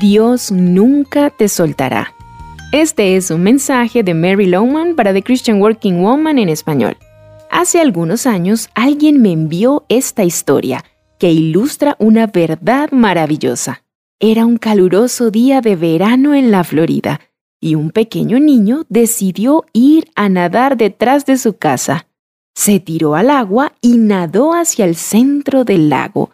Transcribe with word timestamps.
Dios 0.00 0.50
nunca 0.50 1.28
te 1.28 1.46
soltará. 1.46 2.14
Este 2.72 3.16
es 3.16 3.30
un 3.30 3.42
mensaje 3.42 4.02
de 4.02 4.14
Mary 4.14 4.46
Lowman 4.46 4.96
para 4.96 5.12
The 5.12 5.22
Christian 5.22 5.60
Working 5.60 6.00
Woman 6.00 6.38
en 6.38 6.48
español. 6.48 6.96
Hace 7.50 7.80
algunos 7.80 8.26
años 8.26 8.70
alguien 8.74 9.20
me 9.20 9.30
envió 9.30 9.84
esta 9.90 10.24
historia 10.24 10.86
que 11.18 11.30
ilustra 11.30 11.96
una 11.98 12.26
verdad 12.26 12.90
maravillosa. 12.92 13.82
Era 14.18 14.46
un 14.46 14.56
caluroso 14.56 15.30
día 15.30 15.60
de 15.60 15.76
verano 15.76 16.32
en 16.34 16.50
la 16.50 16.64
Florida 16.64 17.20
y 17.60 17.74
un 17.74 17.90
pequeño 17.90 18.40
niño 18.40 18.86
decidió 18.88 19.66
ir 19.74 20.08
a 20.14 20.30
nadar 20.30 20.78
detrás 20.78 21.26
de 21.26 21.36
su 21.36 21.58
casa. 21.58 22.06
Se 22.54 22.80
tiró 22.80 23.16
al 23.16 23.28
agua 23.28 23.74
y 23.82 23.98
nadó 23.98 24.54
hacia 24.54 24.86
el 24.86 24.96
centro 24.96 25.64
del 25.64 25.90
lago, 25.90 26.30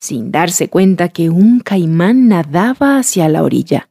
sin 0.00 0.32
darse 0.32 0.68
cuenta 0.68 1.10
que 1.10 1.30
un 1.30 1.60
caimán 1.60 2.28
nadaba 2.28 2.98
hacia 2.98 3.28
la 3.28 3.42
orilla. 3.42 3.90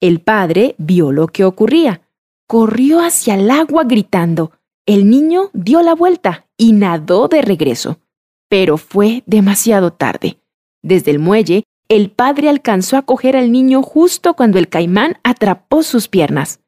El 0.00 0.20
padre 0.20 0.76
vio 0.78 1.12
lo 1.12 1.26
que 1.26 1.44
ocurría. 1.44 2.02
Corrió 2.46 3.00
hacia 3.00 3.34
el 3.34 3.50
agua 3.50 3.84
gritando. 3.84 4.52
El 4.86 5.10
niño 5.10 5.50
dio 5.52 5.82
la 5.82 5.94
vuelta 5.94 6.46
y 6.56 6.72
nadó 6.72 7.28
de 7.28 7.42
regreso. 7.42 7.98
Pero 8.48 8.78
fue 8.78 9.22
demasiado 9.26 9.92
tarde. 9.92 10.38
Desde 10.82 11.10
el 11.10 11.18
muelle, 11.18 11.64
el 11.88 12.10
padre 12.10 12.48
alcanzó 12.48 12.96
a 12.96 13.02
coger 13.02 13.36
al 13.36 13.52
niño 13.52 13.82
justo 13.82 14.34
cuando 14.34 14.58
el 14.58 14.68
caimán 14.68 15.18
atrapó 15.22 15.82
sus 15.82 16.08
piernas. 16.08 16.60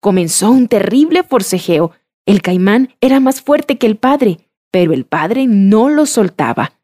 Comenzó 0.00 0.50
un 0.50 0.66
terrible 0.66 1.22
forcejeo. 1.22 1.92
El 2.26 2.42
caimán 2.42 2.94
era 3.00 3.20
más 3.20 3.42
fuerte 3.42 3.78
que 3.78 3.86
el 3.86 3.96
padre, 3.96 4.48
pero 4.70 4.92
el 4.92 5.04
padre 5.04 5.46
no 5.46 5.90
lo 5.90 6.06
soltaba. 6.06 6.79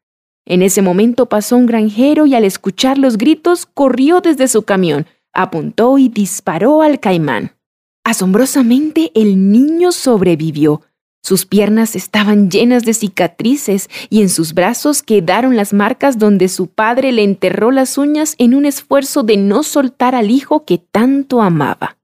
En 0.47 0.63
ese 0.63 0.81
momento 0.81 1.27
pasó 1.27 1.57
un 1.57 1.67
granjero 1.67 2.25
y 2.25 2.35
al 2.35 2.45
escuchar 2.45 2.99
los 2.99 3.19
gritos 3.19 3.67
corrió 3.67 4.21
desde 4.21 4.47
su 4.47 4.63
camión, 4.63 5.07
apuntó 5.33 5.99
y 5.99 6.09
disparó 6.09 6.83
al 6.83 7.01
caimán. 7.01 7.57
Asombrosamente 8.05 9.11
el 9.17 9.51
niño 9.51 9.91
sobrevivió. 9.91 10.83
Sus 11.25 11.45
piernas 11.45 11.97
estaban 11.97 12.49
llenas 12.49 12.85
de 12.85 12.95
cicatrices 12.95 13.91
y 14.09 14.23
en 14.23 14.29
sus 14.29 14.55
brazos 14.55 15.03
quedaron 15.03 15.57
las 15.57 15.73
marcas 15.73 16.17
donde 16.17 16.47
su 16.47 16.69
padre 16.69 17.11
le 17.11 17.25
enterró 17.25 17.73
las 17.73 17.99
uñas 17.99 18.37
en 18.39 18.55
un 18.55 18.65
esfuerzo 18.65 19.25
de 19.25 19.37
no 19.37 19.65
soltar 19.65 20.15
al 20.15 20.31
hijo 20.31 20.65
que 20.65 20.79
tanto 20.79 21.43
amaba. 21.43 21.99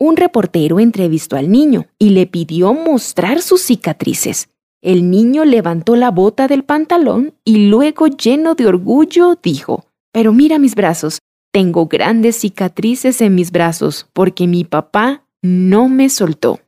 Un 0.00 0.16
reportero 0.16 0.80
entrevistó 0.80 1.36
al 1.36 1.52
niño 1.52 1.86
y 2.00 2.10
le 2.10 2.26
pidió 2.26 2.74
mostrar 2.74 3.40
sus 3.42 3.62
cicatrices. 3.62 4.48
El 4.80 5.10
niño 5.10 5.44
levantó 5.44 5.96
la 5.96 6.10
bota 6.10 6.46
del 6.46 6.62
pantalón 6.62 7.34
y 7.44 7.68
luego, 7.68 8.06
lleno 8.06 8.54
de 8.54 8.66
orgullo, 8.66 9.36
dijo, 9.42 9.86
Pero 10.12 10.32
mira 10.32 10.58
mis 10.58 10.76
brazos, 10.76 11.18
tengo 11.52 11.86
grandes 11.86 12.36
cicatrices 12.36 13.20
en 13.20 13.34
mis 13.34 13.50
brazos 13.50 14.06
porque 14.12 14.46
mi 14.46 14.64
papá 14.64 15.24
no 15.42 15.88
me 15.88 16.08
soltó. 16.08 16.60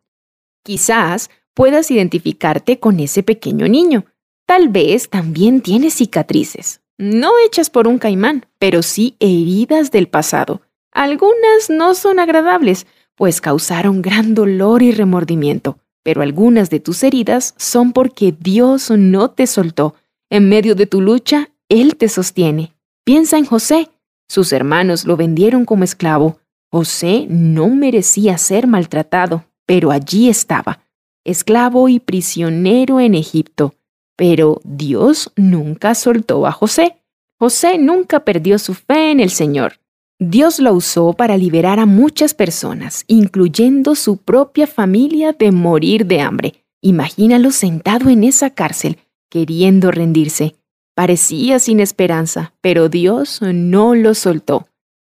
Quizás 0.64 1.30
puedas 1.54 1.90
identificarte 1.90 2.80
con 2.80 2.98
ese 2.98 3.22
pequeño 3.22 3.68
niño. 3.68 4.06
Tal 4.46 4.68
vez 4.68 5.08
también 5.08 5.60
tienes 5.60 5.94
cicatrices. 5.94 6.80
No 6.98 7.30
hechas 7.46 7.70
por 7.70 7.86
un 7.86 7.98
caimán, 7.98 8.46
pero 8.58 8.82
sí 8.82 9.16
heridas 9.20 9.90
del 9.90 10.08
pasado. 10.08 10.62
Algunas 10.92 11.70
no 11.70 11.94
son 11.94 12.18
agradables, 12.18 12.86
pues 13.14 13.40
causaron 13.40 14.02
gran 14.02 14.34
dolor 14.34 14.82
y 14.82 14.92
remordimiento, 14.92 15.78
pero 16.02 16.22
algunas 16.22 16.70
de 16.70 16.80
tus 16.80 17.02
heridas 17.02 17.54
son 17.56 17.92
porque 17.92 18.34
Dios 18.38 18.90
no 18.90 19.30
te 19.30 19.46
soltó. 19.46 19.94
En 20.30 20.48
medio 20.48 20.74
de 20.74 20.86
tu 20.86 21.00
lucha, 21.00 21.50
Él 21.68 21.96
te 21.96 22.08
sostiene. 22.08 22.74
Piensa 23.04 23.38
en 23.38 23.44
José, 23.44 23.90
sus 24.30 24.52
hermanos 24.52 25.06
lo 25.06 25.16
vendieron 25.16 25.64
como 25.64 25.82
esclavo. 25.82 26.38
José 26.70 27.26
no 27.28 27.68
merecía 27.68 28.38
ser 28.38 28.68
maltratado, 28.68 29.44
pero 29.66 29.90
allí 29.90 30.28
estaba, 30.28 30.84
esclavo 31.24 31.88
y 31.88 31.98
prisionero 31.98 33.00
en 33.00 33.16
Egipto. 33.16 33.74
Pero 34.16 34.60
Dios 34.62 35.32
nunca 35.34 35.96
soltó 35.96 36.46
a 36.46 36.52
José. 36.52 36.96
José 37.40 37.78
nunca 37.78 38.20
perdió 38.20 38.60
su 38.60 38.74
fe 38.74 39.10
en 39.10 39.18
el 39.18 39.30
Señor. 39.30 39.80
Dios 40.22 40.60
lo 40.60 40.74
usó 40.74 41.14
para 41.14 41.38
liberar 41.38 41.80
a 41.80 41.86
muchas 41.86 42.34
personas, 42.34 43.04
incluyendo 43.06 43.94
su 43.94 44.18
propia 44.18 44.66
familia, 44.66 45.32
de 45.32 45.50
morir 45.50 46.04
de 46.04 46.20
hambre. 46.20 46.62
Imagínalo 46.82 47.50
sentado 47.52 48.10
en 48.10 48.24
esa 48.24 48.50
cárcel, 48.50 48.98
queriendo 49.30 49.90
rendirse. 49.90 50.56
Parecía 50.94 51.58
sin 51.58 51.80
esperanza, 51.80 52.52
pero 52.60 52.90
Dios 52.90 53.40
no 53.40 53.94
lo 53.94 54.12
soltó. 54.12 54.68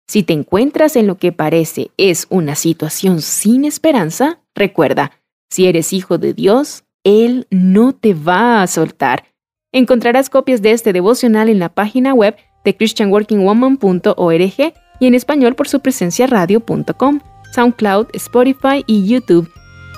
Si 0.08 0.22
te 0.22 0.32
encuentras 0.32 0.96
en 0.96 1.06
lo 1.06 1.18
que 1.18 1.32
parece 1.32 1.90
es 1.98 2.26
una 2.30 2.54
situación 2.54 3.20
sin 3.20 3.66
esperanza, 3.66 4.38
recuerda, 4.54 5.10
si 5.50 5.66
eres 5.66 5.92
hijo 5.92 6.16
de 6.16 6.32
Dios, 6.32 6.84
Él 7.04 7.46
no 7.50 7.92
te 7.92 8.14
va 8.14 8.62
a 8.62 8.66
soltar. 8.66 9.24
Encontrarás 9.70 10.30
copias 10.30 10.62
de 10.62 10.70
este 10.70 10.94
devocional 10.94 11.50
en 11.50 11.58
la 11.58 11.68
página 11.68 12.14
web 12.14 12.36
de 12.64 12.74
christianworkingwoman.org 12.74 14.83
y 14.98 15.06
en 15.06 15.14
español 15.14 15.54
por 15.54 15.68
su 15.68 15.80
presencia 15.80 16.26
radio.com, 16.26 17.20
SoundCloud, 17.54 18.08
Spotify 18.14 18.84
y 18.86 19.06
YouTube. 19.06 19.50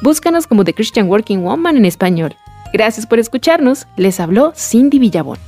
Búscanos 0.03 0.47
como 0.47 0.65
The 0.65 0.75
Christian 0.75 1.09
Working 1.09 1.43
Woman 1.43 1.77
en 1.77 1.85
español. 1.85 2.35
Gracias 2.73 3.07
por 3.07 3.19
escucharnos. 3.19 3.87
Les 3.97 4.21
habló 4.21 4.53
Cindy 4.55 4.99
Villabón. 4.99 5.39